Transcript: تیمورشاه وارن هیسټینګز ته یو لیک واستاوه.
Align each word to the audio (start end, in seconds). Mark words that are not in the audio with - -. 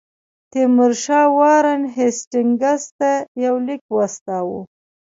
تیمورشاه 0.51 1.27
وارن 1.37 1.81
هیسټینګز 1.97 2.83
ته 2.99 3.11
یو 3.43 3.55
لیک 3.67 3.81
واستاوه. 3.95 4.59